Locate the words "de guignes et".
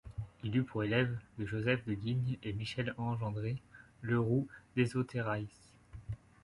1.85-2.53